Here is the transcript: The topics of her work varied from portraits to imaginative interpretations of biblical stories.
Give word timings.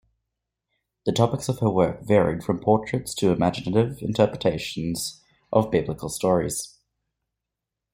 The 1.05 1.11
topics 1.11 1.47
of 1.47 1.59
her 1.59 1.69
work 1.69 2.01
varied 2.01 2.43
from 2.43 2.59
portraits 2.59 3.13
to 3.13 3.31
imaginative 3.31 4.01
interpretations 4.01 5.21
of 5.53 5.69
biblical 5.69 6.09
stories. 6.09 6.75